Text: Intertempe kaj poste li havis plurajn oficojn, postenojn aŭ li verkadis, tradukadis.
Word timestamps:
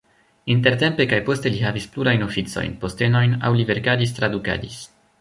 Intertempe 0.53 1.05
kaj 1.11 1.19
poste 1.27 1.51
li 1.57 1.61
havis 1.67 1.87
plurajn 1.97 2.25
oficojn, 2.31 2.75
postenojn 2.87 3.39
aŭ 3.51 3.55
li 3.61 3.71
verkadis, 3.73 4.21
tradukadis. 4.21 4.85